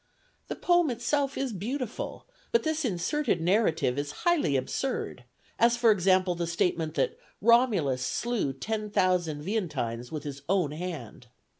The 0.47 0.55
poem 0.55 0.89
itself 0.89 1.37
is 1.37 1.53
beautiful, 1.53 2.25
but 2.51 2.63
this 2.63 2.83
inserted 2.83 3.39
narrative 3.39 3.99
is 3.99 4.11
highly 4.25 4.55
absurd, 4.55 5.25
as 5.59 5.77
for 5.77 5.91
example 5.91 6.33
the 6.33 6.47
statement 6.47 6.95
that 6.95 7.19
Romulus 7.39 8.03
slew 8.03 8.51
ten 8.51 8.89
thousand 8.89 9.43
Veientines 9.43 10.11
with 10.11 10.23
his 10.23 10.41
own 10.49 10.71
hand. 10.71 11.27